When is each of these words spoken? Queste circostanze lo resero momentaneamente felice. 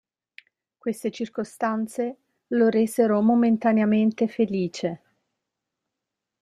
Queste 0.79 1.11
circostanze 1.11 2.15
lo 2.47 2.69
resero 2.69 3.21
momentaneamente 3.21 4.27
felice. 4.27 5.01